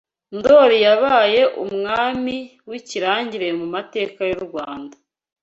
[0.37, 2.35] Ndoli yabaye umwami
[2.69, 4.95] w’ikirangirire mu mateka y’ u Rwanda